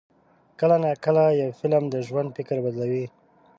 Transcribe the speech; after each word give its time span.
کله 0.59 0.75
ناکله 0.83 1.25
یو 1.41 1.49
فلم 1.59 1.83
د 1.89 1.95
ژوند 2.07 2.29
فکر 2.37 2.57
بدلوي. 2.65 3.05